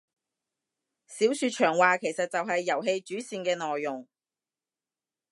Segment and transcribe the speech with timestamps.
[1.05, 4.07] 小說長話其實就係遊戲主線嘅內容